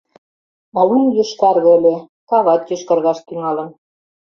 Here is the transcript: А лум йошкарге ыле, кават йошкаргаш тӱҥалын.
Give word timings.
А 0.77 0.79
лум 0.89 1.05
йошкарге 1.17 1.69
ыле, 1.77 1.95
кават 2.29 2.61
йошкаргаш 2.71 3.19
тӱҥалын. 3.25 3.69